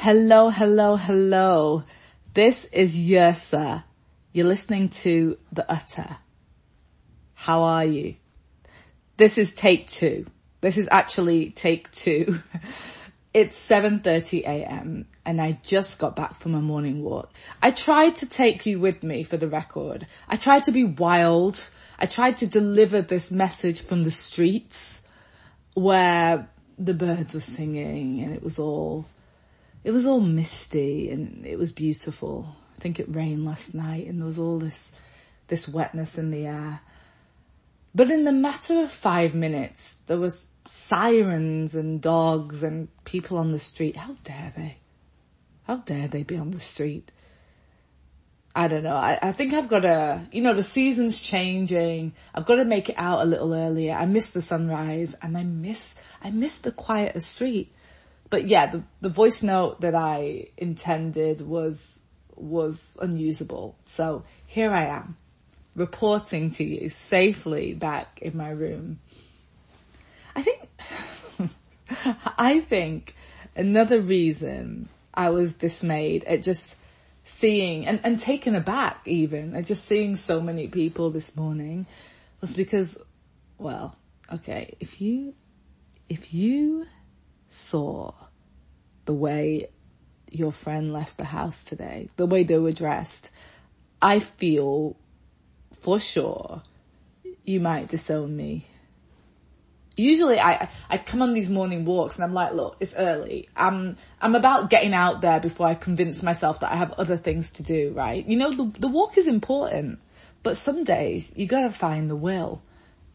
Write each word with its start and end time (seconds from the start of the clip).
Hello, 0.00 0.48
hello, 0.48 0.94
hello. 0.94 1.82
This 2.32 2.66
is 2.66 2.94
Yrsa. 2.94 3.82
You're 4.32 4.46
listening 4.46 4.90
to 4.90 5.36
The 5.50 5.68
Utter. 5.68 6.18
How 7.34 7.62
are 7.62 7.84
you? 7.84 8.14
This 9.16 9.36
is 9.38 9.52
take 9.52 9.88
two. 9.88 10.26
This 10.60 10.78
is 10.78 10.88
actually 10.92 11.50
take 11.50 11.90
two. 11.90 12.38
It's 13.34 13.68
7.30 13.68 14.42
a.m. 14.42 15.06
and 15.26 15.40
I 15.40 15.58
just 15.62 15.98
got 15.98 16.14
back 16.14 16.36
from 16.36 16.54
a 16.54 16.62
morning 16.62 17.02
walk. 17.02 17.32
I 17.60 17.72
tried 17.72 18.16
to 18.16 18.26
take 18.26 18.66
you 18.66 18.78
with 18.78 19.02
me 19.02 19.24
for 19.24 19.36
the 19.36 19.48
record. 19.48 20.06
I 20.28 20.36
tried 20.36 20.62
to 20.64 20.72
be 20.72 20.84
wild. 20.84 21.70
I 21.98 22.06
tried 22.06 22.36
to 22.38 22.46
deliver 22.46 23.02
this 23.02 23.30
message 23.32 23.82
from 23.82 24.04
the 24.04 24.12
streets 24.12 25.02
where 25.74 26.48
the 26.78 26.94
birds 26.94 27.34
were 27.34 27.40
singing 27.40 28.20
and 28.20 28.32
it 28.32 28.42
was 28.42 28.60
all 28.60 29.06
it 29.84 29.90
was 29.90 30.06
all 30.06 30.20
misty 30.20 31.10
and 31.10 31.46
it 31.46 31.58
was 31.58 31.72
beautiful. 31.72 32.56
I 32.76 32.80
think 32.80 33.00
it 33.00 33.14
rained 33.14 33.44
last 33.44 33.74
night 33.74 34.06
and 34.06 34.20
there 34.20 34.26
was 34.26 34.38
all 34.38 34.58
this, 34.58 34.92
this 35.48 35.68
wetness 35.68 36.18
in 36.18 36.30
the 36.30 36.46
air. 36.46 36.80
But 37.94 38.10
in 38.10 38.24
the 38.24 38.32
matter 38.32 38.82
of 38.82 38.90
five 38.90 39.34
minutes, 39.34 39.98
there 40.06 40.18
was 40.18 40.46
sirens 40.64 41.74
and 41.74 42.00
dogs 42.00 42.62
and 42.62 42.88
people 43.04 43.38
on 43.38 43.52
the 43.52 43.58
street. 43.58 43.96
How 43.96 44.16
dare 44.24 44.52
they? 44.56 44.78
How 45.64 45.76
dare 45.76 46.08
they 46.08 46.22
be 46.22 46.36
on 46.36 46.50
the 46.50 46.60
street? 46.60 47.10
I 48.54 48.68
don't 48.68 48.82
know. 48.82 48.96
I, 48.96 49.18
I 49.22 49.32
think 49.32 49.54
I've 49.54 49.68
got 49.68 49.80
to, 49.80 50.26
you 50.32 50.42
know, 50.42 50.54
the 50.54 50.62
season's 50.62 51.20
changing. 51.20 52.12
I've 52.34 52.46
got 52.46 52.56
to 52.56 52.64
make 52.64 52.88
it 52.88 52.96
out 52.98 53.22
a 53.22 53.24
little 53.24 53.54
earlier. 53.54 53.94
I 53.94 54.06
miss 54.06 54.32
the 54.32 54.42
sunrise 54.42 55.14
and 55.22 55.36
I 55.36 55.44
miss, 55.44 55.94
I 56.22 56.30
miss 56.30 56.58
the 56.58 56.72
quieter 56.72 57.20
street 57.20 57.72
but 58.30 58.46
yeah, 58.46 58.66
the, 58.66 58.82
the 59.00 59.08
voice 59.08 59.42
note 59.42 59.80
that 59.80 59.94
I 59.94 60.48
intended 60.56 61.40
was, 61.40 62.02
was 62.34 62.96
unusable. 63.00 63.76
So 63.86 64.24
here 64.46 64.70
I 64.70 64.86
am 64.86 65.16
reporting 65.74 66.50
to 66.50 66.64
you 66.64 66.88
safely 66.88 67.72
back 67.74 68.18
in 68.20 68.36
my 68.36 68.50
room. 68.50 68.98
I 70.34 70.42
think, 70.42 70.68
I 72.38 72.60
think 72.60 73.14
another 73.56 74.00
reason 74.00 74.88
I 75.14 75.30
was 75.30 75.54
dismayed 75.54 76.24
at 76.24 76.42
just 76.42 76.74
seeing 77.24 77.86
and, 77.86 78.00
and 78.04 78.18
taken 78.18 78.54
aback 78.54 79.00
even 79.06 79.54
at 79.54 79.66
just 79.66 79.84
seeing 79.84 80.16
so 80.16 80.40
many 80.40 80.68
people 80.68 81.10
this 81.10 81.36
morning 81.36 81.86
was 82.40 82.54
because, 82.54 82.98
well, 83.58 83.96
okay, 84.32 84.74
if 84.80 85.00
you, 85.00 85.34
if 86.08 86.32
you 86.32 86.86
saw 87.48 88.12
the 89.06 89.14
way 89.14 89.68
your 90.30 90.52
friend 90.52 90.92
left 90.92 91.16
the 91.16 91.24
house 91.24 91.64
today, 91.64 92.08
the 92.16 92.26
way 92.26 92.44
they 92.44 92.58
were 92.58 92.72
dressed, 92.72 93.30
I 94.00 94.20
feel 94.20 94.96
for 95.72 95.98
sure 95.98 96.62
you 97.44 97.60
might 97.60 97.88
disown 97.88 98.36
me. 98.36 98.66
Usually 99.96 100.38
I, 100.38 100.68
I 100.88 100.98
come 100.98 101.22
on 101.22 101.32
these 101.32 101.50
morning 101.50 101.84
walks 101.84 102.14
and 102.14 102.24
I'm 102.24 102.34
like, 102.34 102.52
look, 102.52 102.76
it's 102.78 102.94
early. 102.94 103.48
I'm, 103.56 103.96
I'm 104.20 104.36
about 104.36 104.70
getting 104.70 104.94
out 104.94 105.22
there 105.22 105.40
before 105.40 105.66
I 105.66 105.74
convince 105.74 106.22
myself 106.22 106.60
that 106.60 106.70
I 106.70 106.76
have 106.76 106.92
other 106.92 107.16
things 107.16 107.50
to 107.52 107.64
do, 107.64 107.92
right? 107.96 108.24
You 108.24 108.36
know, 108.36 108.52
the, 108.52 108.78
the 108.78 108.88
walk 108.88 109.18
is 109.18 109.26
important, 109.26 109.98
but 110.44 110.56
some 110.56 110.84
days 110.84 111.32
you 111.34 111.46
gotta 111.48 111.70
find 111.70 112.08
the 112.08 112.16
will. 112.16 112.62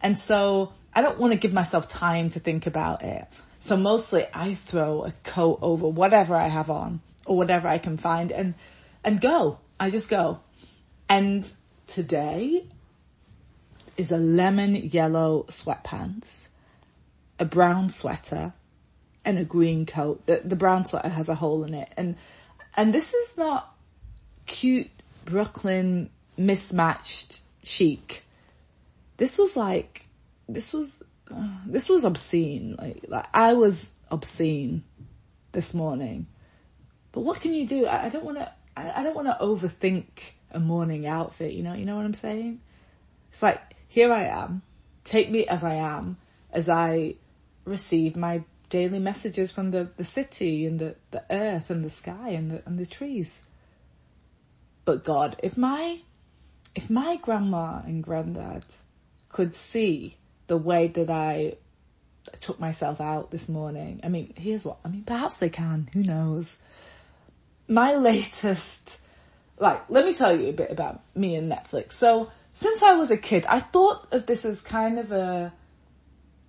And 0.02 0.20
so 0.20 0.74
I 0.94 1.02
don't 1.02 1.20
want 1.20 1.32
to 1.32 1.40
give 1.40 1.54
myself 1.54 1.88
time 1.88 2.30
to 2.32 2.40
think 2.40 2.68
about 2.68 3.04
it. 3.04 3.28
So 3.64 3.78
mostly 3.78 4.26
I 4.34 4.56
throw 4.56 5.06
a 5.06 5.14
coat 5.24 5.60
over 5.62 5.88
whatever 5.88 6.36
I 6.36 6.48
have 6.48 6.70
on 6.70 7.00
or 7.26 7.38
whatever 7.38 7.70
I 7.70 7.78
can 7.78 7.96
find 7.96 8.30
and, 8.30 8.56
and 9.06 9.22
go. 9.22 9.60
I 9.80 9.90
just 9.90 10.10
go. 10.10 10.42
And 11.08 11.50
today 11.88 12.66
is 13.96 14.12
a 14.12 14.18
lemon 14.18 14.76
yellow 14.76 15.46
sweatpants, 15.48 16.50
a 17.40 17.46
brown 17.46 17.90
sweater 17.90 18.52
and 19.24 19.40
a 19.40 19.46
green 19.46 19.86
coat. 19.86 20.26
The, 20.26 20.42
the 20.44 20.58
brown 20.58 20.84
sweater 20.84 21.08
has 21.08 21.30
a 21.30 21.36
hole 21.36 21.64
in 21.64 21.74
it. 21.74 21.90
And, 21.96 22.18
and 22.76 22.94
this 22.94 23.14
is 23.14 23.38
not 23.38 23.74
cute 24.46 24.92
Brooklyn 25.24 26.10
mismatched 26.36 27.44
chic. 27.64 28.26
This 29.16 29.38
was 29.38 29.56
like, 29.56 30.08
this 30.50 30.74
was 30.74 31.02
this 31.66 31.90
was 31.90 32.04
obscene. 32.04 32.76
Like, 32.78 33.06
like 33.08 33.26
I 33.34 33.54
was 33.54 33.94
obscene 34.12 34.84
this 35.52 35.74
morning. 35.74 36.28
But 37.12 37.22
what 37.22 37.42
can 37.42 37.54
you 37.54 37.68
do? 37.68 37.86
I, 37.86 38.06
I 38.06 38.10
don't 38.10 38.26
want 38.26 38.38
to. 38.38 38.52
I, 38.76 39.02
I 39.02 39.04
don't 39.04 39.16
want 39.16 39.28
to 39.28 39.38
overthink 39.40 40.06
a 40.52 40.60
morning 40.60 41.06
outfit. 41.06 41.54
You 41.54 41.64
know. 41.64 41.74
You 41.74 41.86
know 41.86 41.96
what 41.96 42.06
I'm 42.06 42.14
saying? 42.14 42.62
It's 43.30 43.42
like 43.42 43.60
here 43.88 44.12
I 44.12 44.26
am. 44.26 44.62
Take 45.04 45.30
me 45.30 45.46
as 45.48 45.64
I 45.64 45.76
am, 45.76 46.18
as 46.52 46.70
I 46.70 47.16
receive 47.66 48.16
my 48.16 48.44
daily 48.70 49.00
messages 49.00 49.52
from 49.52 49.72
the, 49.72 49.92
the 49.98 50.04
city 50.04 50.66
and 50.66 50.80
the, 50.80 50.96
the 51.12 51.24
earth 51.30 51.70
and 51.70 51.86
the 51.86 51.90
sky 51.90 52.30
and 52.30 52.50
the 52.50 52.64
and 52.66 52.80
the 52.80 52.86
trees. 52.86 53.48
But 54.86 55.04
God, 55.04 55.40
if 55.44 55.58
my 55.58 56.00
if 56.76 56.90
my 56.90 57.18
grandma 57.18 57.82
and 57.86 58.04
granddad 58.04 58.66
could 59.30 59.56
see 59.56 60.18
the 60.48 60.58
way 60.58 60.88
that 60.88 61.10
I 61.10 61.56
took 62.40 62.60
myself 62.60 63.02
out 63.02 63.32
this 63.32 63.50
morning. 63.50 64.00
I 64.04 64.10
mean, 64.10 64.34
here's 64.36 64.66
what, 64.66 64.78
I 64.84 64.90
mean, 64.90 65.04
perhaps 65.04 65.38
they 65.38 65.50
can, 65.50 65.90
who 65.94 66.04
knows. 66.04 66.60
My 67.68 67.96
latest, 67.96 69.00
like, 69.58 69.90
let 69.90 70.06
me 70.06 70.14
tell 70.14 70.38
you 70.38 70.50
a 70.50 70.54
bit 70.54 70.72
about 70.72 71.02
me 71.16 71.36
and 71.36 71.52
Netflix. 71.52 71.94
So, 71.94 72.32
since 72.54 72.84
I 72.84 72.94
was 72.94 73.10
a 73.10 73.18
kid, 73.18 73.46
I 73.48 73.60
thought 73.60 74.08
of 74.12 74.28
this 74.28 74.46
as 74.46 74.62
kind 74.62 75.00
of 75.00 75.12
a, 75.12 75.52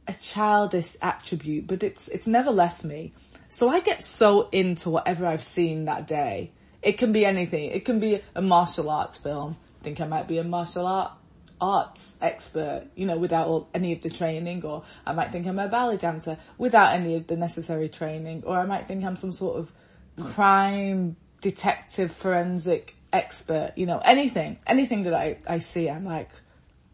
a 0.06 0.12
childish 0.12 0.96
attribute, 1.00 1.66
but 1.66 1.82
it's, 1.82 2.08
it's 2.08 2.26
never 2.26 2.50
left 2.50 2.84
me. 2.84 3.14
So 3.48 3.68
I 3.68 3.80
get 3.80 4.02
so 4.02 4.48
into 4.50 4.90
whatever 4.90 5.26
I've 5.26 5.42
seen 5.42 5.84
that 5.84 6.06
day. 6.06 6.50
It 6.82 6.98
can 6.98 7.12
be 7.12 7.24
anything. 7.24 7.70
It 7.70 7.84
can 7.84 8.00
be 8.00 8.20
a 8.34 8.42
martial 8.42 8.90
arts 8.90 9.16
film. 9.16 9.56
I 9.80 9.84
think 9.84 10.00
I 10.00 10.06
might 10.06 10.28
be 10.28 10.38
a 10.38 10.44
martial 10.44 10.86
art 10.86 11.12
arts 11.60 12.18
expert, 12.20 12.86
you 12.94 13.06
know, 13.06 13.16
without 13.16 13.46
all, 13.46 13.68
any 13.74 13.92
of 13.92 14.02
the 14.02 14.10
training, 14.10 14.64
or 14.64 14.82
I 15.06 15.12
might 15.12 15.30
think 15.32 15.46
I'm 15.46 15.58
a 15.58 15.68
ballet 15.68 15.96
dancer 15.96 16.38
without 16.58 16.94
any 16.94 17.14
of 17.16 17.26
the 17.26 17.36
necessary 17.36 17.88
training, 17.88 18.42
or 18.46 18.58
I 18.58 18.66
might 18.66 18.86
think 18.86 19.04
I'm 19.04 19.16
some 19.16 19.32
sort 19.32 19.56
of 19.56 19.72
crime 20.20 21.16
detective 21.40 22.12
forensic 22.12 22.96
expert, 23.12 23.72
you 23.76 23.86
know, 23.86 24.00
anything, 24.04 24.58
anything 24.66 25.04
that 25.04 25.14
I, 25.14 25.38
I 25.46 25.58
see, 25.60 25.88
I'm 25.88 26.04
like 26.04 26.30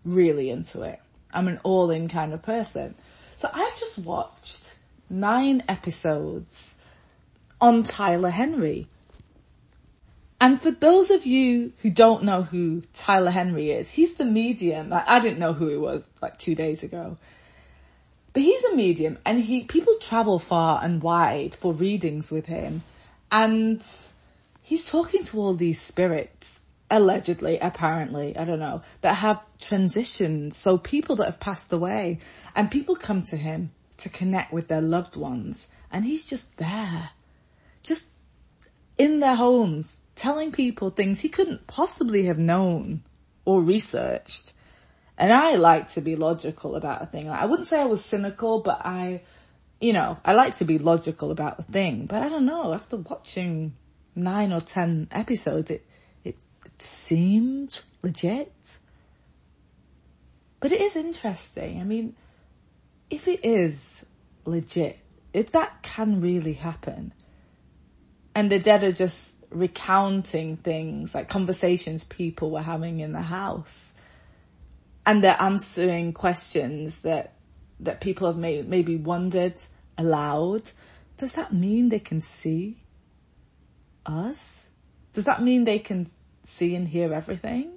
really 0.04 0.50
into 0.50 0.82
it. 0.82 1.00
I'm 1.32 1.48
an 1.48 1.60
all 1.62 1.90
in 1.90 2.08
kind 2.08 2.32
of 2.32 2.42
person. 2.42 2.94
So 3.36 3.48
I've 3.52 3.78
just 3.78 3.98
watched 4.00 4.76
nine 5.08 5.62
episodes 5.68 6.76
on 7.60 7.82
Tyler 7.82 8.30
Henry. 8.30 8.86
And 10.40 10.60
for 10.60 10.70
those 10.70 11.10
of 11.10 11.26
you 11.26 11.72
who 11.82 11.90
don't 11.90 12.24
know 12.24 12.42
who 12.42 12.82
Tyler 12.94 13.30
Henry 13.30 13.70
is, 13.70 13.90
he's 13.90 14.14
the 14.14 14.24
medium. 14.24 14.88
Like, 14.88 15.06
I 15.06 15.20
didn't 15.20 15.38
know 15.38 15.52
who 15.52 15.68
he 15.68 15.76
was 15.76 16.10
like 16.22 16.38
two 16.38 16.54
days 16.54 16.82
ago. 16.82 17.16
But 18.32 18.42
he's 18.42 18.64
a 18.64 18.74
medium 18.74 19.18
and 19.26 19.40
he, 19.40 19.64
people 19.64 19.94
travel 20.00 20.38
far 20.38 20.82
and 20.82 21.02
wide 21.02 21.54
for 21.54 21.74
readings 21.74 22.30
with 22.30 22.46
him. 22.46 22.84
And 23.30 23.86
he's 24.62 24.90
talking 24.90 25.24
to 25.24 25.38
all 25.38 25.52
these 25.52 25.80
spirits, 25.80 26.62
allegedly, 26.90 27.58
apparently, 27.58 28.34
I 28.36 28.46
don't 28.46 28.60
know, 28.60 28.80
that 29.02 29.16
have 29.16 29.46
transitioned. 29.58 30.54
So 30.54 30.78
people 30.78 31.16
that 31.16 31.26
have 31.26 31.40
passed 31.40 31.70
away 31.70 32.18
and 32.56 32.70
people 32.70 32.96
come 32.96 33.22
to 33.24 33.36
him 33.36 33.72
to 33.98 34.08
connect 34.08 34.54
with 34.54 34.68
their 34.68 34.80
loved 34.80 35.16
ones 35.16 35.68
and 35.92 36.04
he's 36.04 36.24
just 36.24 36.56
there, 36.56 37.10
just 37.82 38.08
in 38.96 39.20
their 39.20 39.34
homes, 39.34 40.02
telling 40.20 40.52
people 40.52 40.90
things 40.90 41.20
he 41.20 41.30
couldn't 41.30 41.66
possibly 41.66 42.26
have 42.26 42.36
known 42.36 43.02
or 43.46 43.62
researched. 43.62 44.52
And 45.16 45.32
I 45.32 45.54
like 45.54 45.88
to 45.88 46.02
be 46.02 46.14
logical 46.14 46.76
about 46.76 47.00
a 47.00 47.06
thing. 47.06 47.30
I 47.30 47.46
wouldn't 47.46 47.68
say 47.68 47.80
I 47.80 47.86
was 47.86 48.04
cynical, 48.04 48.60
but 48.60 48.82
I, 48.84 49.22
you 49.80 49.94
know, 49.94 50.18
I 50.22 50.34
like 50.34 50.56
to 50.56 50.66
be 50.66 50.76
logical 50.76 51.30
about 51.30 51.58
a 51.58 51.62
thing. 51.62 52.04
But 52.04 52.22
I 52.22 52.28
don't 52.28 52.44
know, 52.44 52.74
after 52.74 52.98
watching 52.98 53.72
nine 54.14 54.52
or 54.52 54.60
ten 54.60 55.08
episodes, 55.10 55.70
it, 55.70 55.86
it, 56.22 56.36
it 56.66 56.82
seemed 56.82 57.80
legit. 58.02 58.78
But 60.60 60.70
it 60.70 60.82
is 60.82 60.96
interesting. 60.96 61.80
I 61.80 61.84
mean, 61.84 62.14
if 63.08 63.26
it 63.26 63.42
is 63.42 64.04
legit, 64.44 64.98
if 65.32 65.52
that 65.52 65.82
can 65.82 66.20
really 66.20 66.52
happen, 66.52 67.14
and 68.34 68.52
the 68.52 68.58
dead 68.58 68.84
are 68.84 68.92
just 68.92 69.39
recounting 69.50 70.56
things 70.56 71.14
like 71.14 71.28
conversations 71.28 72.04
people 72.04 72.50
were 72.50 72.62
having 72.62 73.00
in 73.00 73.12
the 73.12 73.22
house 73.22 73.94
and 75.06 75.22
they're 75.24 75.36
answering 75.40 76.12
questions 76.12 77.02
that 77.02 77.34
that 77.80 78.00
people 78.00 78.26
have 78.26 78.36
may, 78.36 78.62
maybe 78.62 78.96
wondered 78.96 79.54
aloud 79.98 80.70
does 81.20 81.34
that 81.34 81.52
mean 81.52 81.90
they 81.90 81.98
can 81.98 82.22
see 82.22 82.78
us? 84.06 84.68
Does 85.12 85.26
that 85.26 85.42
mean 85.42 85.64
they 85.64 85.78
can 85.78 86.08
see 86.44 86.74
and 86.74 86.88
hear 86.88 87.12
everything? 87.12 87.72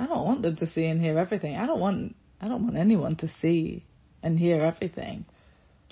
I 0.00 0.06
don't 0.06 0.24
want 0.24 0.42
them 0.42 0.56
to 0.56 0.66
see 0.66 0.86
and 0.86 1.00
hear 1.00 1.16
everything. 1.16 1.56
I 1.56 1.66
don't 1.66 1.78
want, 1.78 2.16
I 2.40 2.48
don't 2.48 2.64
want 2.64 2.76
anyone 2.76 3.14
to 3.16 3.28
see 3.28 3.84
and 4.20 4.36
hear 4.36 4.62
everything. 4.62 5.26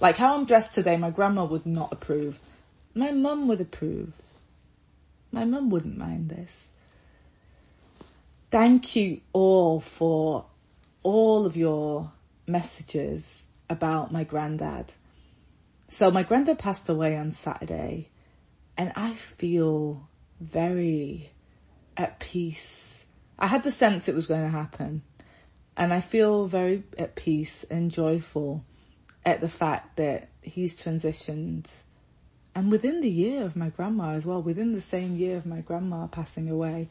Like 0.00 0.16
how 0.16 0.34
I'm 0.34 0.46
dressed 0.46 0.74
today, 0.74 0.96
my 0.96 1.10
grandma 1.10 1.44
would 1.44 1.64
not 1.64 1.92
approve. 1.92 2.40
My 2.92 3.12
mum 3.12 3.46
would 3.46 3.60
approve. 3.60 4.20
My 5.32 5.44
mum 5.44 5.70
wouldn't 5.70 5.96
mind 5.96 6.28
this. 6.28 6.72
Thank 8.50 8.96
you 8.96 9.20
all 9.32 9.78
for 9.80 10.46
all 11.02 11.46
of 11.46 11.56
your 11.56 12.12
messages 12.46 13.46
about 13.68 14.12
my 14.12 14.24
granddad. 14.24 14.92
So 15.88 16.10
my 16.10 16.24
granddad 16.24 16.58
passed 16.58 16.88
away 16.88 17.16
on 17.16 17.32
Saturday 17.32 18.08
and 18.76 18.92
I 18.96 19.12
feel 19.12 20.08
very 20.40 21.30
at 21.96 22.18
peace. 22.18 23.06
I 23.38 23.46
had 23.46 23.62
the 23.62 23.70
sense 23.70 24.08
it 24.08 24.14
was 24.14 24.26
going 24.26 24.42
to 24.42 24.48
happen 24.48 25.02
and 25.76 25.92
I 25.92 26.00
feel 26.00 26.46
very 26.46 26.82
at 26.98 27.14
peace 27.14 27.64
and 27.64 27.90
joyful 27.90 28.64
at 29.24 29.40
the 29.40 29.48
fact 29.48 29.96
that 29.96 30.28
he's 30.42 30.80
transitioned 30.80 31.68
and 32.54 32.70
within 32.70 33.00
the 33.00 33.10
year 33.10 33.44
of 33.44 33.56
my 33.56 33.68
grandma 33.68 34.10
as 34.10 34.26
well, 34.26 34.42
within 34.42 34.72
the 34.72 34.80
same 34.80 35.16
year 35.16 35.36
of 35.36 35.46
my 35.46 35.60
grandma 35.60 36.06
passing 36.06 36.50
away. 36.50 36.88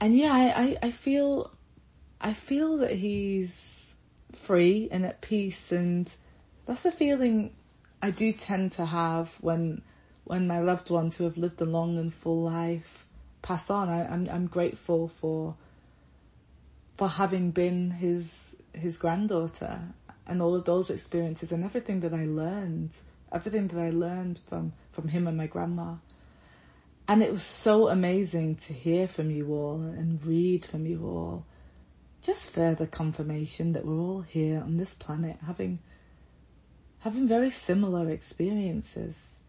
And 0.00 0.16
yeah, 0.16 0.32
I, 0.32 0.62
I, 0.62 0.76
I 0.82 0.90
feel, 0.90 1.50
I 2.20 2.32
feel 2.32 2.78
that 2.78 2.92
he's 2.92 3.96
free 4.32 4.88
and 4.90 5.04
at 5.04 5.20
peace 5.20 5.72
and 5.72 6.12
that's 6.66 6.84
a 6.84 6.92
feeling 6.92 7.54
I 8.02 8.10
do 8.10 8.32
tend 8.32 8.72
to 8.72 8.84
have 8.84 9.34
when, 9.40 9.82
when 10.24 10.46
my 10.46 10.60
loved 10.60 10.90
ones 10.90 11.16
who 11.16 11.24
have 11.24 11.36
lived 11.36 11.60
a 11.60 11.64
long 11.64 11.98
and 11.98 12.12
full 12.12 12.42
life 12.42 13.06
pass 13.42 13.70
on. 13.70 13.88
I, 13.88 14.06
I'm, 14.06 14.28
I'm 14.30 14.46
grateful 14.46 15.08
for, 15.08 15.56
for 16.96 17.08
having 17.08 17.50
been 17.50 17.90
his, 17.90 18.56
his 18.72 18.96
granddaughter 18.96 19.80
and 20.26 20.40
all 20.40 20.54
of 20.54 20.64
those 20.64 20.90
experiences 20.90 21.52
and 21.52 21.64
everything 21.64 22.00
that 22.00 22.14
I 22.14 22.26
learned, 22.26 22.90
everything 23.34 23.66
that 23.68 23.80
I 23.80 23.90
learned 23.90 24.38
from, 24.38 24.72
from 24.92 25.08
him 25.08 25.26
and 25.26 25.36
my 25.36 25.48
grandma. 25.48 25.96
And 27.06 27.22
it 27.22 27.30
was 27.30 27.42
so 27.42 27.88
amazing 27.88 28.54
to 28.56 28.72
hear 28.72 29.06
from 29.06 29.30
you 29.30 29.52
all 29.52 29.80
and 29.80 30.24
read 30.24 30.64
from 30.64 30.86
you 30.86 31.04
all. 31.04 31.44
Just 32.22 32.50
further 32.50 32.86
confirmation 32.86 33.74
that 33.74 33.84
we're 33.84 34.00
all 34.00 34.22
here 34.22 34.62
on 34.62 34.78
this 34.78 34.94
planet 34.94 35.36
having, 35.44 35.80
having 37.00 37.28
very 37.28 37.50
similar 37.50 38.08
experiences. 38.08 39.40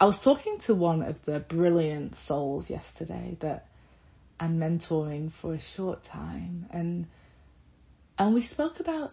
I 0.00 0.06
was 0.06 0.20
talking 0.20 0.58
to 0.60 0.74
one 0.74 1.02
of 1.02 1.24
the 1.24 1.38
brilliant 1.38 2.16
souls 2.16 2.68
yesterday 2.68 3.36
that 3.38 3.68
I'm 4.40 4.58
mentoring 4.58 5.30
for 5.30 5.54
a 5.54 5.60
short 5.60 6.02
time 6.02 6.66
and, 6.70 7.06
and 8.18 8.34
we 8.34 8.42
spoke 8.42 8.80
about 8.80 9.12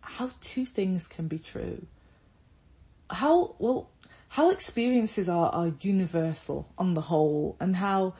how 0.00 0.30
two 0.40 0.64
things 0.64 1.06
can 1.06 1.28
be 1.28 1.38
true. 1.38 1.86
How, 3.14 3.54
well, 3.58 3.90
how 4.28 4.50
experiences 4.50 5.28
are, 5.28 5.50
are 5.50 5.72
universal 5.80 6.68
on 6.76 6.94
the 6.94 7.00
whole 7.00 7.56
and 7.60 7.76
how 7.76 8.14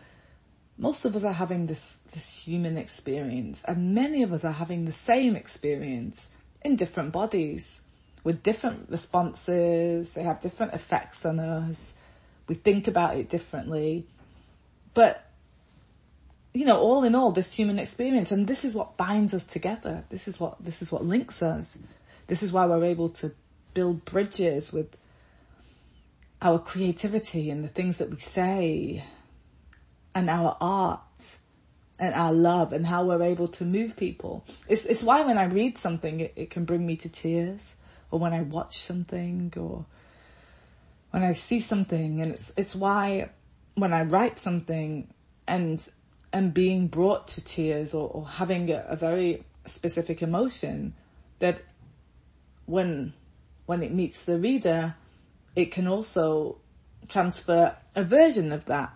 most 0.79 1.05
of 1.05 1.15
us 1.17 1.25
are 1.25 1.33
having 1.33 1.67
this, 1.67 1.97
this 2.13 2.31
human 2.31 2.77
experience 2.77 3.65
and 3.65 3.95
many 3.95 4.23
of 4.23 4.33
us 4.33 4.45
are 4.45 4.53
having 4.53 4.85
the 4.85 4.93
same 4.93 5.37
experience 5.37 6.31
in 6.65 6.77
different 6.77 7.13
bodies 7.13 7.83
with 8.23 8.43
different 8.43 8.89
responses. 8.91 10.15
They 10.15 10.23
have 10.23 10.41
different 10.41 10.73
effects 10.75 11.27
on 11.27 11.39
us. 11.39 11.95
We 12.49 12.55
think 12.55 12.89
about 12.89 13.17
it 13.17 13.29
differently, 13.29 14.07
but 14.95 15.31
you 16.53 16.65
know, 16.65 16.79
all 16.79 17.03
in 17.03 17.17
all, 17.17 17.33
this 17.33 17.53
human 17.53 17.81
experience, 17.81 18.31
and 18.31 18.47
this 18.47 18.65
is 18.65 18.75
what 18.75 18.97
binds 18.97 19.35
us 19.35 19.45
together. 19.45 20.05
This 20.09 20.29
is 20.29 20.39
what, 20.39 20.65
this 20.65 20.83
is 20.83 20.93
what 20.93 21.05
links 21.05 21.43
us. 21.43 21.79
This 22.29 22.45
is 22.45 22.53
why 22.53 22.65
we're 22.67 22.85
able 22.85 23.09
to 23.09 23.33
build 23.75 24.05
bridges 24.05 24.73
with 24.73 24.97
our 26.41 26.59
creativity 26.59 27.51
and 27.51 27.65
the 27.65 27.69
things 27.69 27.99
that 27.99 28.11
we 28.11 28.19
say 28.19 29.05
and 30.15 30.31
our 30.31 30.57
art 30.61 31.39
and 31.99 32.15
our 32.15 32.33
love 32.33 32.73
and 32.73 32.87
how 32.87 33.05
we're 33.05 33.23
able 33.23 33.49
to 33.49 33.65
move 33.65 33.97
people. 33.97 34.45
It's, 34.69 34.87
it's 34.87 35.03
why 35.03 35.23
when 35.23 35.39
I 35.39 35.45
read 35.45 35.79
something, 35.79 36.21
it, 36.21 36.33
it 36.37 36.51
can 36.51 36.65
bring 36.65 36.87
me 36.87 36.97
to 36.97 37.09
tears 37.09 37.77
or 38.11 38.19
when 38.19 38.33
I 38.33 38.43
watch 38.43 38.79
something 38.79 39.53
or 39.57 39.87
when 41.11 41.23
I 41.23 41.33
see 41.33 41.61
something 41.61 42.21
and 42.21 42.33
it's, 42.33 42.53
it's 42.57 42.75
why 42.75 43.31
when 43.75 43.93
I 43.93 44.03
write 44.03 44.39
something 44.39 45.09
and 45.47 45.87
and 46.33 46.53
being 46.53 46.89
brought 46.89 47.29
to 47.29 47.45
tears 47.45 47.95
or, 47.95 48.09
or 48.09 48.27
having 48.27 48.71
a, 48.71 48.85
a, 48.89 48.97
very 48.97 49.45
specific 49.67 50.21
emotion 50.21 50.93
that 51.39 51.63
when 52.67 53.13
when 53.67 53.83
it 53.83 53.93
meets 53.93 54.25
the 54.25 54.39
reader 54.39 54.95
it 55.57 55.71
can 55.71 55.87
also 55.87 56.59
transfer 57.09 57.77
a 57.95 58.05
version 58.05 58.53
of 58.53 58.65
that 58.67 58.93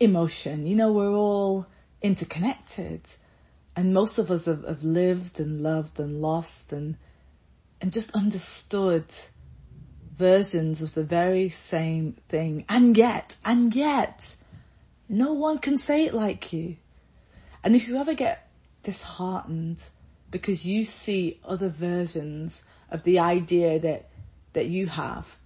emotion 0.00 0.66
you 0.66 0.76
know 0.76 0.92
we're 0.92 1.14
all 1.14 1.66
interconnected 2.02 3.02
and 3.74 3.94
most 3.94 4.18
of 4.18 4.30
us 4.30 4.46
have, 4.46 4.64
have 4.64 4.82
lived 4.82 5.38
and 5.40 5.62
loved 5.62 5.98
and 6.00 6.20
lost 6.20 6.72
and 6.72 6.96
and 7.80 7.92
just 7.92 8.10
understood 8.14 9.04
versions 10.14 10.82
of 10.82 10.94
the 10.94 11.04
very 11.04 11.48
same 11.48 12.12
thing 12.28 12.64
and 12.68 12.96
yet 12.96 13.36
and 13.44 13.74
yet 13.74 14.36
no 15.08 15.32
one 15.32 15.58
can 15.58 15.78
say 15.78 16.04
it 16.04 16.12
like 16.12 16.52
you. 16.52 16.76
And 17.64 17.74
if 17.74 17.88
you 17.88 17.96
ever 17.96 18.14
get 18.14 18.48
disheartened 18.82 19.84
because 20.30 20.66
you 20.66 20.84
see 20.84 21.40
other 21.44 21.68
versions 21.68 22.64
of 22.90 23.02
the 23.02 23.18
idea 23.18 23.78
that, 23.78 24.08
that 24.52 24.66
you 24.66 24.86
have, 24.86 25.36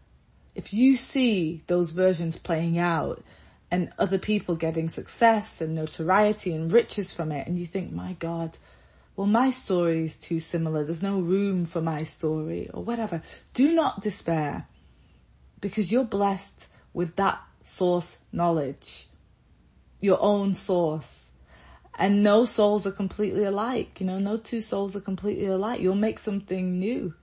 if 0.55 0.73
you 0.73 0.97
see 0.97 1.63
those 1.67 1.93
versions 1.93 2.39
playing 2.39 2.79
out 2.79 3.23
and 3.71 3.93
other 3.99 4.19
people 4.19 4.55
getting 4.55 4.89
success 4.89 5.61
and 5.61 5.75
notoriety 5.75 6.55
and 6.55 6.73
riches 6.73 7.15
from 7.15 7.33
it 7.33 7.47
and 7.47 7.59
you 7.59 7.67
think, 7.67 7.93
my 7.93 8.15
God, 8.19 8.59
well, 9.17 9.27
my 9.27 9.51
story 9.51 10.05
is 10.05 10.17
too 10.17 10.41
similar. 10.41 10.85
There's 10.85 11.03
no 11.03 11.21
room 11.21 11.65
for 11.65 11.81
my 11.81 12.05
story 12.05 12.69
or 12.73 12.83
whatever. 12.83 13.23
Do 13.55 13.75
not 13.75 14.03
despair 14.03 14.67
because 15.61 15.93
you're 15.93 16.05
blessed 16.05 16.69
with 16.93 17.17
that 17.17 17.41
source 17.63 18.21
knowledge 18.33 19.09
your 20.03 20.19
own 20.21 20.53
source. 20.53 21.33
And 21.99 22.23
no 22.23 22.45
souls 22.45 22.87
are 22.87 22.93
completely 22.93 23.45
alike. 23.45 24.01
You 24.01 24.07
know, 24.07 24.19
no 24.19 24.37
two 24.37 24.61
souls 24.61 24.95
are 24.97 25.01
completely 25.01 25.47
alike. 25.47 25.81
You'll 25.81 25.95
make 25.95 26.19
something 26.19 26.79
new. 26.79 27.15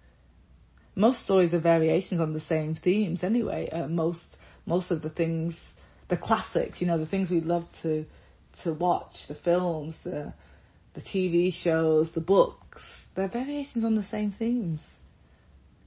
Most 0.96 1.24
stories 1.24 1.53
are 1.53 1.60
variations 1.60 2.19
on 2.19 2.34
the 2.34 2.39
same 2.39 2.75
themes 2.75 3.24
anyway. 3.24 3.69
Uh, 3.69 3.88
most, 3.88 4.38
most 4.65 4.91
of 4.91 5.01
the 5.01 5.10
things, 5.10 5.77
the 6.08 6.17
classics, 6.17 6.81
you 6.81 6.88
know, 6.88 6.98
the 6.98 7.05
things 7.05 7.29
we 7.29 7.41
love 7.41 7.72
to, 7.81 8.05
to 8.62 8.74
watch, 8.74 9.27
the 9.27 9.36
films, 9.36 10.03
the, 10.03 10.34
the 10.93 11.01
TV 11.01 11.53
shows, 11.53 12.12
the 12.13 12.22
books, 12.22 13.10
they're 13.15 13.27
variations 13.27 13.84
on 13.84 13.96
the 13.96 14.03
same 14.03 14.31
themes. 14.31 15.00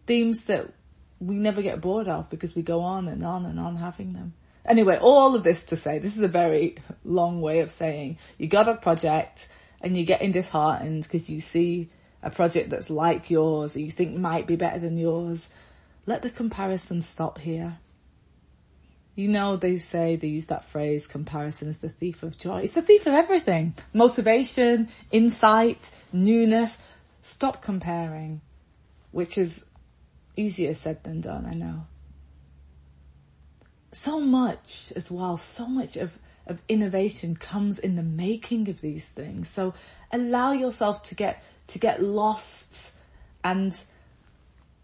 Themes 0.06 0.46
that 0.46 0.72
we 1.20 1.36
never 1.36 1.62
get 1.62 1.80
bored 1.80 2.08
of 2.08 2.28
because 2.30 2.54
we 2.54 2.62
go 2.62 2.80
on 2.80 3.08
and 3.08 3.24
on 3.24 3.46
and 3.46 3.58
on 3.58 3.76
having 3.76 4.12
them. 4.12 4.34
Anyway, 4.64 4.96
all 5.00 5.34
of 5.34 5.42
this 5.42 5.64
to 5.66 5.76
say, 5.76 5.98
this 5.98 6.16
is 6.16 6.22
a 6.22 6.28
very 6.28 6.76
long 7.04 7.40
way 7.40 7.60
of 7.60 7.70
saying 7.70 8.18
you 8.38 8.46
got 8.46 8.68
a 8.68 8.74
project 8.74 9.48
and 9.80 9.96
you're 9.96 10.06
getting 10.06 10.32
disheartened 10.32 11.02
because 11.02 11.28
you 11.28 11.40
see 11.40 11.90
a 12.22 12.30
project 12.30 12.70
that's 12.70 12.90
like 12.90 13.30
yours 13.30 13.76
or 13.76 13.80
you 13.80 13.90
think 13.90 14.16
might 14.16 14.46
be 14.46 14.56
better 14.56 14.78
than 14.78 14.96
yours. 14.96 15.50
Let 16.06 16.22
the 16.22 16.30
comparison 16.30 17.02
stop 17.02 17.38
here. 17.38 17.78
You 19.14 19.28
know, 19.28 19.56
they 19.56 19.78
say, 19.78 20.16
they 20.16 20.28
use 20.28 20.46
that 20.46 20.64
phrase, 20.64 21.06
comparison 21.06 21.68
is 21.68 21.78
the 21.78 21.88
thief 21.88 22.22
of 22.22 22.38
joy. 22.38 22.62
It's 22.62 22.74
the 22.74 22.82
thief 22.82 23.06
of 23.06 23.12
everything. 23.12 23.74
Motivation, 23.92 24.88
insight, 25.10 25.94
newness. 26.12 26.82
Stop 27.20 27.62
comparing, 27.62 28.40
which 29.10 29.36
is 29.36 29.66
easier 30.36 30.74
said 30.74 31.04
than 31.04 31.20
done, 31.20 31.44
I 31.44 31.52
know 31.52 31.86
so 33.92 34.20
much 34.20 34.92
as 34.96 35.10
well, 35.10 35.36
so 35.36 35.66
much 35.66 35.96
of, 35.96 36.18
of 36.46 36.62
innovation 36.68 37.36
comes 37.36 37.78
in 37.78 37.96
the 37.96 38.02
making 38.02 38.68
of 38.68 38.80
these 38.80 39.08
things. 39.10 39.48
So 39.48 39.74
allow 40.10 40.52
yourself 40.52 41.02
to 41.04 41.14
get, 41.14 41.42
to 41.72 41.78
get 41.78 42.02
lost 42.02 42.92
and 43.44 43.82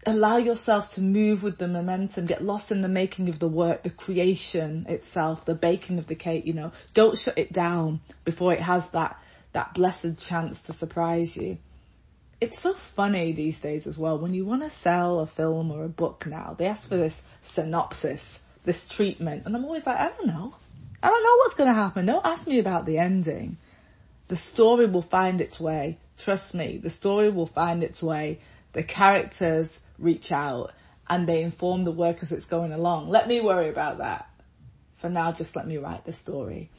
allow 0.05 0.37
yourself 0.37 0.91
to 0.93 1.01
move 1.01 1.43
with 1.43 1.57
the 1.57 1.67
momentum, 1.67 2.25
get 2.25 2.43
lost 2.43 2.71
in 2.71 2.81
the 2.81 2.89
making 2.89 3.29
of 3.29 3.39
the 3.39 3.47
work, 3.47 3.83
the 3.83 3.89
creation 3.89 4.85
itself, 4.87 5.45
the 5.45 5.55
baking 5.55 5.97
of 5.97 6.07
the 6.07 6.15
cake, 6.15 6.45
you 6.45 6.53
know. 6.53 6.71
Don't 6.93 7.17
shut 7.17 7.37
it 7.37 7.51
down 7.51 8.01
before 8.25 8.53
it 8.53 8.61
has 8.61 8.89
that, 8.89 9.21
that 9.53 9.73
blessed 9.73 10.17
chance 10.17 10.61
to 10.63 10.73
surprise 10.73 11.35
you. 11.35 11.57
It's 12.41 12.59
so 12.59 12.73
funny 12.73 13.33
these 13.33 13.59
days 13.59 13.85
as 13.85 13.97
well. 13.97 14.17
When 14.17 14.33
you 14.33 14.45
want 14.45 14.63
to 14.63 14.69
sell 14.69 15.19
a 15.19 15.27
film 15.27 15.71
or 15.71 15.83
a 15.83 15.89
book 15.89 16.25
now, 16.25 16.55
they 16.57 16.67
ask 16.67 16.87
for 16.87 16.95
this 16.95 17.21
synopsis 17.41 18.43
this 18.63 18.87
treatment. 18.87 19.45
And 19.45 19.55
I'm 19.55 19.65
always 19.65 19.85
like, 19.85 19.97
I 19.97 20.09
don't 20.09 20.27
know. 20.27 20.53
I 21.01 21.09
don't 21.09 21.23
know 21.23 21.35
what's 21.37 21.55
going 21.55 21.69
to 21.69 21.73
happen. 21.73 22.05
Don't 22.05 22.25
ask 22.25 22.47
me 22.47 22.59
about 22.59 22.85
the 22.85 22.97
ending. 22.97 23.57
The 24.29 24.35
story 24.35 24.85
will 24.85 25.01
find 25.01 25.41
its 25.41 25.59
way. 25.59 25.97
Trust 26.17 26.53
me, 26.53 26.77
the 26.77 26.89
story 26.89 27.29
will 27.29 27.47
find 27.47 27.83
its 27.83 28.01
way. 28.01 28.39
The 28.73 28.83
characters 28.83 29.81
reach 29.97 30.31
out 30.31 30.71
and 31.09 31.27
they 31.27 31.41
inform 31.41 31.83
the 31.83 31.91
work 31.91 32.21
as 32.21 32.31
it's 32.31 32.45
going 32.45 32.71
along. 32.71 33.09
Let 33.09 33.27
me 33.27 33.41
worry 33.41 33.69
about 33.69 33.97
that. 33.97 34.29
For 34.95 35.09
now, 35.09 35.31
just 35.31 35.55
let 35.55 35.67
me 35.67 35.77
write 35.77 36.05
the 36.05 36.13
story. 36.13 36.69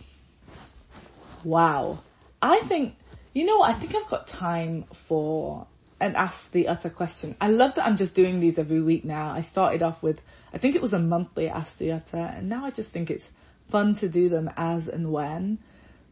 Wow. 1.42 1.98
I 2.40 2.60
think, 2.60 2.94
you 3.34 3.44
know, 3.46 3.62
I 3.62 3.72
think 3.72 3.96
I've 3.96 4.08
got 4.08 4.28
time 4.28 4.84
for 4.92 5.66
and 6.00 6.16
ask 6.16 6.52
the 6.52 6.68
utter 6.68 6.88
question. 6.88 7.34
I 7.40 7.48
love 7.48 7.74
that 7.74 7.86
I'm 7.86 7.96
just 7.96 8.14
doing 8.14 8.38
these 8.38 8.58
every 8.58 8.80
week 8.80 9.04
now. 9.04 9.32
I 9.32 9.40
started 9.40 9.82
off 9.82 10.02
with, 10.02 10.22
I 10.54 10.58
think 10.58 10.76
it 10.76 10.82
was 10.82 10.92
a 10.92 10.98
monthly 11.00 11.48
ask 11.48 11.78
the 11.78 11.90
utter 11.92 12.16
and 12.16 12.48
now 12.48 12.64
I 12.64 12.70
just 12.70 12.92
think 12.92 13.10
it's 13.10 13.32
fun 13.68 13.94
to 13.96 14.08
do 14.08 14.28
them 14.28 14.50
as 14.56 14.86
and 14.86 15.12
when. 15.12 15.58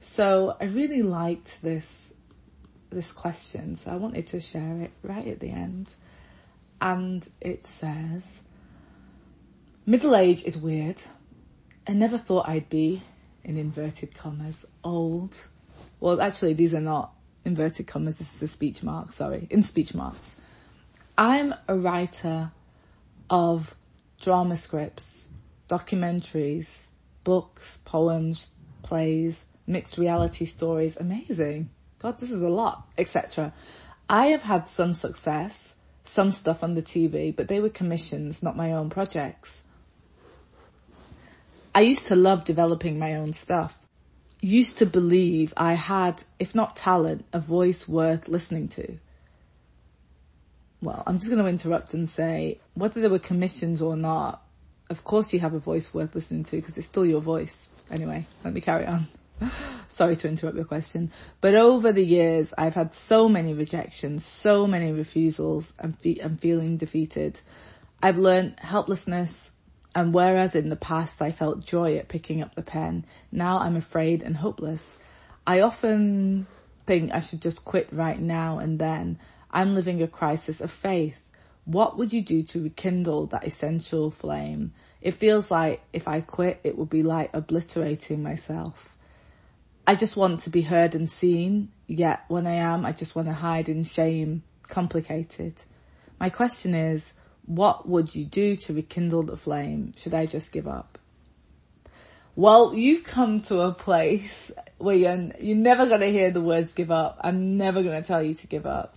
So 0.01 0.57
I 0.61 0.67
really 0.67 1.03
liked 1.03 1.63
this, 1.63 2.15
this 2.91 3.13
question. 3.13 3.77
So 3.77 3.91
I 3.91 3.97
wanted 3.97 4.27
to 4.29 4.41
share 4.41 4.81
it 4.81 4.93
right 5.03 5.27
at 5.27 5.41
the 5.41 5.51
end 5.51 5.95
and 6.81 7.29
it 7.41 7.67
says, 7.67 8.43
middle 9.87 10.15
age 10.15 10.45
is 10.45 10.57
weird. 10.57 11.03
I 11.87 11.93
never 11.93 12.19
thought 12.19 12.49
I'd 12.49 12.69
be, 12.69 13.03
in 13.45 13.57
inverted 13.57 14.15
commas, 14.15 14.65
old. 14.85 15.35
Well, 16.01 16.21
actually, 16.21 16.53
these 16.53 16.75
are 16.75 16.81
not 16.81 17.13
inverted 17.45 17.87
commas. 17.87 18.19
This 18.19 18.35
is 18.35 18.43
a 18.43 18.49
speech 18.49 18.83
mark. 18.83 19.13
Sorry, 19.13 19.47
in 19.51 19.63
speech 19.63 19.95
marks. 19.95 20.41
I'm 21.17 21.55
a 21.67 21.75
writer 21.75 22.53
of 23.31 23.75
drama 24.21 24.57
scripts, 24.57 25.29
documentaries, 25.69 26.89
books, 27.25 27.79
poems, 27.85 28.51
plays, 28.83 29.47
mixed 29.69 29.99
reality 29.99 30.45
stories. 30.45 30.97
Amazing. 30.97 31.71
God, 31.99 32.19
this 32.19 32.31
is 32.31 32.43
a 32.43 32.49
lot, 32.49 32.87
etc. 32.97 33.53
I 34.09 34.27
have 34.27 34.43
had 34.43 34.69
some 34.69 34.95
success 34.95 35.77
some 36.09 36.31
stuff 36.31 36.65
on 36.65 36.75
the 36.75 36.83
TV, 36.83 37.35
but 37.35 37.49
they 37.49 37.61
were 37.61 37.69
commissions, 37.69 38.43
not 38.43 38.57
my 38.57 38.73
own 38.73 38.89
projects. 38.89 39.65
I 41.75 41.83
used 41.83 42.09
to 42.09 42.17
love 42.17 42.45
developing 42.45 42.99
my 42.99 43.15
own 43.15 43.35
stuff. 43.35 43.79
Used 44.41 44.79
to 44.79 44.87
believe 44.87 45.53
I 45.57 45.75
had, 45.75 46.25
if 46.39 46.55
not 46.55 46.77
talent, 46.77 47.27
a 47.33 47.41
voice 47.41 47.87
worth 47.87 48.29
listening 48.29 48.69
to. 48.69 48.99
Well, 50.81 51.03
I'm 51.07 51.19
just 51.19 51.31
going 51.31 51.45
to 51.45 51.51
interrupt 51.51 51.93
and 51.93 52.09
say, 52.09 52.59
whether 52.75 53.01
there 53.01 53.11
were 53.11 53.19
commissions 53.19 53.83
or 53.83 53.97
not, 53.97 54.43
of 54.89 55.05
course 55.05 55.33
you 55.35 55.41
have 55.41 55.53
a 55.53 55.59
voice 55.59 55.93
worth 55.93 56.15
listening 56.15 56.45
to 56.45 56.57
because 56.57 56.79
it's 56.79 56.87
still 56.87 57.05
your 57.05 57.21
voice. 57.21 57.69
Anyway, 57.91 58.25
let 58.45 58.55
me 58.55 58.61
carry 58.61 58.87
on. 58.87 59.09
Sorry 59.89 60.17
to 60.17 60.29
interrupt 60.29 60.57
your 60.57 60.65
question, 60.65 61.11
but 61.41 61.55
over 61.55 61.93
the 61.93 62.05
years, 62.05 62.53
I've 62.57 62.75
had 62.75 62.95
so 62.95 63.29
many 63.29 63.53
rejections, 63.55 64.25
so 64.25 64.67
many 64.67 64.93
refusals, 64.93 65.75
and 65.79 65.99
fe- 65.99 66.21
I'm 66.23 66.37
feeling 66.37 66.77
defeated. 66.77 67.41
I've 68.03 68.17
learned 68.17 68.59
helplessness, 68.59 69.53
and 69.95 70.13
whereas 70.13 70.55
in 70.55 70.69
the 70.69 70.77
past 70.77 71.23
I 71.23 71.33
felt 71.33 71.65
joy 71.65 71.97
at 71.97 72.09
picking 72.09 72.43
up 72.43 72.55
the 72.55 72.63
pen, 72.63 73.05
now 73.33 73.59
I'm 73.59 73.77
afraid 73.77 74.23
and 74.23 74.37
hopeless. 74.37 74.99
I 75.47 75.61
often 75.61 76.47
think 76.87 77.13
I 77.13 77.21
should 77.21 77.43
just 77.43 77.65
quit 77.65 77.89
right 77.93 78.21
now 78.21 78.59
and 78.59 78.79
then. 78.79 79.19
I'm 79.51 79.75
living 79.75 80.03
a 80.03 80.09
crisis 80.09 80.61
of 80.61 80.71
faith. 80.71 81.23
What 81.65 81.97
would 81.97 82.13
you 82.13 82.23
do 82.23 82.43
to 82.45 82.63
rekindle 82.63 83.27
that 83.29 83.47
essential 83.47 84.11
flame? 84.11 84.73
It 85.01 85.13
feels 85.13 85.51
like 85.51 85.81
if 85.93 86.07
I 86.07 86.21
quit, 86.21 86.61
it 86.65 86.77
would 86.77 86.91
be 86.91 87.03
like 87.03 87.35
obliterating 87.35 88.23
myself. 88.23 88.98
I 89.89 89.95
just 89.95 90.19
want 90.19 90.41
to 90.41 90.51
be 90.51 90.61
heard 90.61 90.95
and 90.95 91.09
seen, 91.09 91.71
yet 91.87 92.23
when 92.29 92.47
I 92.47 92.57
am, 92.57 92.85
I 92.85 92.93
just 92.93 93.17
want 93.17 93.27
to 93.27 93.33
hide 93.33 93.71
in 93.71 93.85
shame. 93.85 94.43
Complicated. 94.69 95.55
My 96.21 96.29
question 96.29 96.75
is, 96.75 97.15
what 97.47 97.89
would 97.89 98.15
you 98.15 98.27
do 98.27 98.55
to 98.57 98.75
rekindle 98.75 99.23
the 99.23 99.39
flame? 99.39 99.95
Should 99.97 100.13
I 100.13 100.27
just 100.27 100.53
give 100.53 100.69
up? 100.69 100.99
Well, 102.37 102.75
you've 102.75 103.03
come 103.03 103.41
to 103.49 103.61
a 103.61 103.73
place 103.73 104.53
where 104.77 104.95
you're, 104.95 105.31
you're 105.41 105.57
never 105.57 105.87
going 105.87 106.03
to 106.03 106.13
hear 106.13 106.31
the 106.31 106.43
words 106.43 106.75
give 106.75 106.91
up. 106.91 107.19
I'm 107.23 107.57
never 107.57 107.83
going 107.83 108.03
to 108.03 108.07
tell 108.07 108.23
you 108.23 108.35
to 108.35 108.47
give 108.47 108.67
up. 108.67 108.97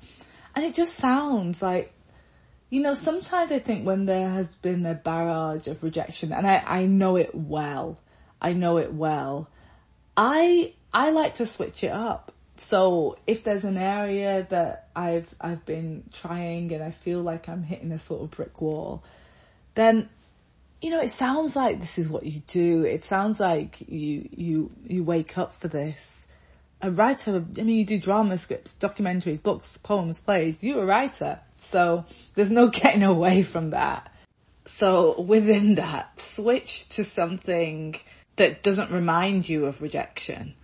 And 0.58 0.66
it 0.66 0.74
just 0.74 0.96
sounds 0.96 1.62
like, 1.62 1.94
you 2.70 2.82
know, 2.82 2.96
sometimes 2.96 3.54
I 3.54 3.60
think 3.60 3.88
when 3.88 4.08
there 4.08 4.28
has 4.28 4.56
been 4.56 4.86
a 4.86 4.96
barrage 4.96 5.68
of 5.68 5.84
rejection, 5.84 6.34
and 6.34 6.46
I, 6.46 6.62
I 6.68 6.86
know 6.86 7.16
it 7.16 7.34
well, 7.34 7.98
I 8.42 8.52
know 8.52 8.76
it 8.76 8.94
well, 8.94 9.50
I 10.24 10.74
I 10.94 11.10
like 11.10 11.34
to 11.36 11.48
switch 11.48 11.84
it 11.84 11.92
up. 11.92 12.32
So 12.56 13.18
if 13.26 13.44
there's 13.44 13.64
an 13.64 13.78
area 13.78 14.46
that 14.52 14.88
I've 14.96 15.34
I've 15.42 15.66
been 15.66 16.04
trying 16.14 16.72
and 16.74 16.84
I 16.84 16.92
feel 16.92 17.24
like 17.24 17.50
I'm 17.50 17.64
hitting 17.64 17.92
a 17.92 17.98
sort 17.98 18.22
of 18.22 18.30
brick 18.30 18.62
wall, 18.62 19.04
then 19.74 20.10
you 20.80 20.92
know, 20.92 21.02
it 21.02 21.10
sounds 21.10 21.56
like 21.56 21.80
this 21.80 21.98
is 21.98 22.08
what 22.08 22.24
you 22.24 22.42
do. 22.46 22.84
It 22.84 23.04
sounds 23.04 23.40
like 23.40 23.82
you 23.90 24.30
you 24.32 24.72
you 24.88 25.04
wake 25.04 25.40
up 25.40 25.56
for 25.56 25.68
this. 25.68 26.28
A 26.84 26.92
writer, 26.92 27.44
I 27.58 27.62
mean, 27.62 27.78
you 27.78 27.86
do 27.86 28.00
drama 28.00 28.38
scripts, 28.38 28.78
documentaries, 28.78 29.42
books, 29.42 29.78
poems, 29.78 30.20
plays. 30.20 30.64
You're 30.64 30.84
a 30.84 30.86
writer, 30.86 31.40
so 31.58 32.06
there's 32.36 32.52
no 32.52 32.68
getting 32.82 33.04
away 33.04 33.42
from 33.42 33.72
that. 33.72 34.12
So 34.66 35.20
within 35.20 35.76
that, 35.76 36.20
switch 36.20 36.90
to 36.90 37.04
something 37.04 37.96
that 38.38 38.64
doesn't 38.64 38.92
remind 38.92 39.48
you 39.48 39.66
of 39.66 39.82
rejection 39.82 40.56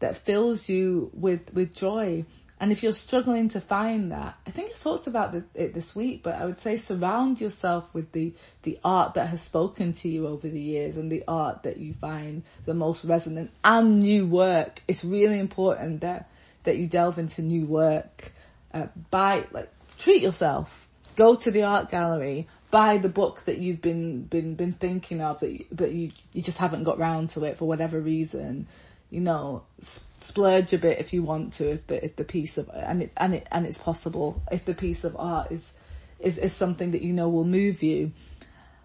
that 0.00 0.16
fills 0.16 0.68
you 0.68 1.10
with, 1.12 1.52
with 1.52 1.74
joy. 1.74 2.24
And 2.58 2.72
if 2.72 2.82
you're 2.82 2.92
struggling 2.92 3.48
to 3.50 3.60
find 3.60 4.12
that, 4.12 4.36
I 4.46 4.50
think 4.50 4.70
I 4.70 4.78
talked 4.78 5.06
about 5.06 5.34
it 5.54 5.72
this 5.72 5.96
week, 5.96 6.22
but 6.22 6.34
I 6.34 6.44
would 6.44 6.60
say 6.60 6.76
surround 6.76 7.40
yourself 7.40 7.92
with 7.94 8.12
the, 8.12 8.34
the 8.62 8.78
art 8.84 9.14
that 9.14 9.28
has 9.28 9.40
spoken 9.40 9.94
to 9.94 10.08
you 10.08 10.26
over 10.26 10.46
the 10.46 10.60
years 10.60 10.98
and 10.98 11.10
the 11.10 11.24
art 11.26 11.62
that 11.62 11.78
you 11.78 11.94
find 11.94 12.42
the 12.66 12.74
most 12.74 13.04
resonant 13.06 13.50
and 13.64 14.00
new 14.00 14.26
work. 14.26 14.80
It's 14.86 15.04
really 15.04 15.38
important 15.38 16.02
that, 16.02 16.28
that 16.64 16.76
you 16.76 16.86
delve 16.86 17.18
into 17.18 17.40
new 17.40 17.64
work. 17.64 18.32
Uh, 18.74 18.88
buy, 19.10 19.46
like, 19.52 19.70
treat 19.96 20.22
yourself. 20.22 20.86
Go 21.16 21.34
to 21.36 21.50
the 21.50 21.62
art 21.62 21.90
gallery. 21.90 22.46
Buy 22.70 22.98
the 22.98 23.08
book 23.08 23.44
that 23.46 23.58
you've 23.58 23.82
been, 23.82 24.22
been, 24.22 24.54
been 24.54 24.72
thinking 24.72 25.20
of 25.20 25.40
that 25.40 25.50
you, 25.50 25.64
but 25.72 25.92
you, 25.92 26.12
you 26.32 26.42
just 26.42 26.58
haven't 26.58 26.84
got 26.84 26.98
round 26.98 27.30
to 27.30 27.44
it 27.44 27.58
for 27.58 27.66
whatever 27.66 28.00
reason 28.00 28.66
you 29.10 29.20
know, 29.20 29.64
splurge 29.80 30.72
a 30.72 30.78
bit 30.78 30.98
if 30.98 31.12
you 31.12 31.22
want 31.22 31.52
to, 31.54 31.72
if 31.72 31.86
the, 31.88 32.02
if 32.04 32.16
the 32.16 32.24
piece 32.24 32.56
of, 32.56 32.70
and 32.72 33.02
it's, 33.02 33.14
and 33.16 33.34
it, 33.34 33.46
and 33.50 33.66
it's 33.66 33.78
possible, 33.78 34.40
if 34.50 34.64
the 34.64 34.74
piece 34.74 35.04
of 35.04 35.16
art 35.16 35.50
is, 35.50 35.74
is, 36.20 36.38
is 36.38 36.52
something 36.52 36.92
that 36.92 37.02
you 37.02 37.12
know 37.12 37.28
will 37.28 37.44
move 37.44 37.82
you. 37.82 38.12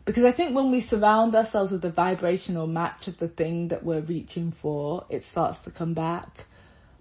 Because 0.03 0.23
I 0.23 0.31
think 0.31 0.55
when 0.55 0.71
we 0.71 0.81
surround 0.81 1.35
ourselves 1.35 1.71
with 1.71 1.81
the 1.81 1.91
vibrational 1.91 2.67
match 2.67 3.07
of 3.07 3.17
the 3.17 3.27
thing 3.27 3.69
that 3.69 3.83
we're 3.83 4.01
reaching 4.01 4.51
for, 4.51 5.05
it 5.09 5.23
starts 5.23 5.59
to 5.61 5.71
come 5.71 5.93
back. 5.93 6.45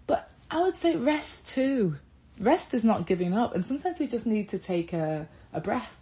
But 0.07 0.31
I 0.51 0.61
would 0.61 0.75
say 0.75 0.97
rest 0.97 1.49
too. 1.49 1.97
Rest 2.39 2.73
is 2.73 2.85
not 2.85 3.07
giving 3.07 3.37
up. 3.37 3.55
And 3.55 3.67
sometimes 3.67 4.01
we 4.01 4.07
just 4.07 4.27
need 4.27 4.49
to 4.51 4.59
take 4.59 4.93
a, 4.93 5.29
a 5.53 5.61
breath 5.61 6.01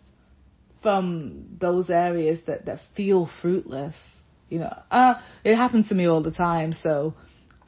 from 0.83 1.47
those 1.59 1.89
areas 1.89 2.43
that, 2.43 2.67
that 2.67 2.81
feel 2.81 3.25
fruitless 3.25 4.23
you 4.53 4.59
know, 4.59 4.83
uh, 4.91 5.15
it 5.45 5.55
happens 5.57 5.89
to 5.89 5.95
me 5.95 6.05
all 6.05 6.21
the 6.21 6.31
time. 6.31 6.75
So 6.75 7.15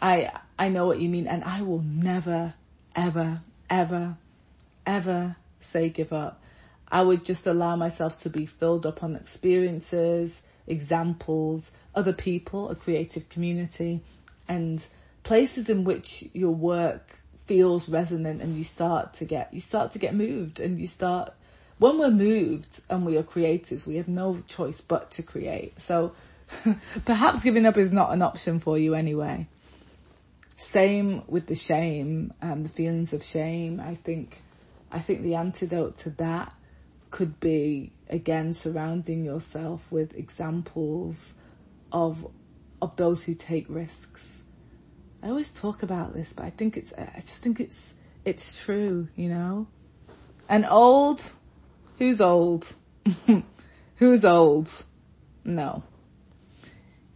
I, 0.03 0.31
I 0.59 0.69
know 0.69 0.85
what 0.85 1.01
you 1.01 1.09
mean. 1.09 1.27
And 1.27 1.43
I 1.43 1.63
will 1.63 1.81
never, 1.81 2.53
ever, 2.95 3.41
ever, 3.71 4.19
ever 4.85 5.37
say 5.63 5.89
give 5.89 6.13
up. 6.13 6.43
I 6.93 7.01
would 7.01 7.25
just 7.25 7.47
allow 7.47 7.75
myself 7.75 8.21
to 8.21 8.29
be 8.29 8.45
filled 8.45 8.85
up 8.85 9.03
on 9.03 9.17
experiences, 9.17 10.43
examples, 10.67 11.73
other 11.95 12.13
people, 12.13 12.69
a 12.69 12.75
creative 12.75 13.31
community 13.31 14.03
and 14.47 14.87
places 15.23 15.71
in 15.71 15.85
which 15.85 16.29
your 16.35 16.51
work 16.51 17.17
feels 17.47 17.89
resonant 17.89 18.43
and 18.43 18.59
you 18.59 18.65
start 18.65 19.15
to 19.15 19.25
get, 19.25 19.55
you 19.55 19.61
start 19.61 19.93
to 19.93 19.99
get 19.99 20.15
moved 20.15 20.61
and 20.61 20.79
you 20.79 20.87
start, 20.87 21.33
when 21.79 21.99
we're 21.99 22.11
moved 22.11 22.83
and 22.89 23.05
we 23.05 23.17
are 23.17 23.23
creators, 23.23 23.87
we 23.87 23.97
have 23.97 24.09
no 24.09 24.39
choice 24.47 24.81
but 24.81 25.11
to 25.13 25.23
create. 25.23 25.81
So 25.81 26.13
Perhaps 27.05 27.43
giving 27.43 27.67
up 27.67 27.77
is 27.77 27.93
not 27.93 28.13
an 28.13 28.23
option 28.23 28.59
for 28.59 28.79
you 28.79 28.95
anyway. 28.95 29.47
Same 30.57 31.23
with 31.27 31.47
the 31.47 31.55
shame, 31.55 32.33
um, 32.41 32.63
the 32.63 32.69
feelings 32.69 33.13
of 33.13 33.23
shame. 33.23 33.81
I 33.81 33.95
think, 33.95 34.41
I 34.91 34.99
think 35.01 35.23
the 35.23 35.35
antidote 35.35 35.97
to 35.99 36.11
that 36.11 36.55
could 37.11 37.41
be 37.41 37.93
again 38.09 38.53
surrounding 38.53 39.25
yourself 39.25 39.91
with 39.91 40.17
examples 40.17 41.35
of, 41.93 42.27
of 42.81 42.97
those 42.97 43.25
who 43.25 43.35
take 43.35 43.67
risks. 43.69 44.43
I 45.23 45.29
always 45.29 45.53
talk 45.53 45.83
about 45.83 46.13
this, 46.13 46.33
but 46.33 46.45
I 46.45 46.51
think 46.51 46.77
it's, 46.77 46.93
I 46.95 47.21
just 47.21 47.43
think 47.43 47.59
it's, 47.59 47.95
it's 48.25 48.63
true, 48.63 49.09
you 49.17 49.29
know? 49.29 49.67
And 50.49 50.67
old, 50.67 51.33
who's 51.99 52.21
old? 52.21 52.75
who's 53.97 54.25
old? 54.25 54.85
No. 55.45 55.83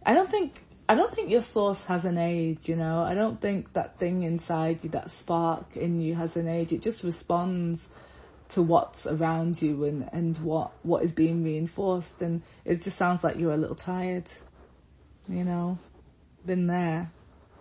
I 0.05 0.13
don't 0.13 0.29
think 0.29 0.63
I 0.87 0.95
don't 0.95 1.13
think 1.13 1.29
your 1.29 1.43
source 1.43 1.85
has 1.85 2.03
an 2.05 2.17
age, 2.17 2.67
you 2.67 2.75
know. 2.75 3.03
I 3.03 3.13
don't 3.13 3.39
think 3.39 3.73
that 3.73 3.99
thing 3.99 4.23
inside 4.23 4.83
you, 4.83 4.89
that 4.89 5.11
spark 5.11 5.77
in 5.77 6.01
you 6.01 6.15
has 6.15 6.35
an 6.35 6.47
age. 6.47 6.73
It 6.73 6.81
just 6.81 7.03
responds 7.03 7.89
to 8.49 8.63
what's 8.63 9.05
around 9.05 9.61
you 9.61 9.83
and, 9.83 10.09
and 10.11 10.35
what, 10.39 10.71
what 10.81 11.03
is 11.03 11.11
being 11.13 11.43
reinforced. 11.43 12.23
And 12.23 12.41
it 12.65 12.81
just 12.81 12.97
sounds 12.97 13.23
like 13.23 13.37
you're 13.37 13.53
a 13.53 13.57
little 13.57 13.75
tired, 13.75 14.31
you 15.27 15.43
know. 15.43 15.77
Been 16.43 16.65
there. 16.65 17.11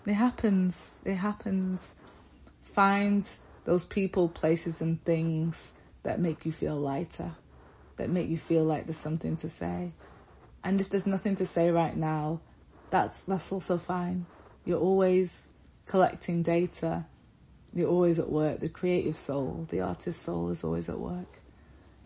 It 0.06 0.14
happens. 0.14 0.98
It 1.04 1.16
happens. 1.16 1.96
Find 2.62 3.28
those 3.66 3.84
people, 3.84 4.30
places 4.30 4.80
and 4.80 5.04
things 5.04 5.72
that 6.02 6.20
make 6.20 6.46
you 6.46 6.52
feel 6.52 6.76
lighter, 6.76 7.32
that 7.96 8.10
make 8.10 8.28
you 8.28 8.36
feel 8.36 8.64
like 8.64 8.86
there's 8.86 8.96
something 8.96 9.36
to 9.38 9.48
say. 9.48 9.92
And 10.64 10.80
if 10.80 10.88
there's 10.88 11.06
nothing 11.06 11.36
to 11.36 11.46
say 11.46 11.70
right 11.70 11.96
now, 11.96 12.40
that's, 12.90 13.22
that's 13.24 13.52
also 13.52 13.78
fine. 13.78 14.26
You're 14.64 14.80
always 14.80 15.48
collecting 15.86 16.42
data. 16.42 17.06
You're 17.72 17.90
always 17.90 18.18
at 18.18 18.30
work. 18.30 18.60
The 18.60 18.68
creative 18.68 19.16
soul, 19.16 19.66
the 19.70 19.80
artist 19.80 20.22
soul 20.22 20.50
is 20.50 20.64
always 20.64 20.88
at 20.88 20.98
work. 20.98 21.38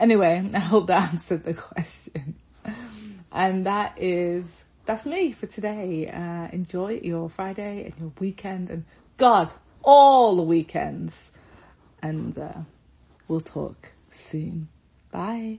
Anyway, 0.00 0.50
I 0.54 0.58
hope 0.58 0.88
that 0.88 1.12
answered 1.12 1.44
the 1.44 1.54
question. 1.54 2.36
And 3.32 3.66
that 3.66 3.94
is, 3.96 4.64
that's 4.84 5.06
me 5.06 5.32
for 5.32 5.46
today. 5.46 6.08
Uh, 6.08 6.48
enjoy 6.52 7.00
your 7.02 7.30
Friday 7.30 7.84
and 7.84 7.98
your 7.98 8.12
weekend 8.20 8.68
and 8.68 8.84
God, 9.16 9.50
all 9.82 10.36
the 10.36 10.42
weekends. 10.42 11.32
And, 12.02 12.36
uh, 12.36 12.60
we'll 13.32 13.40
talk 13.40 13.92
soon. 14.10 14.68
Bye. 15.10 15.58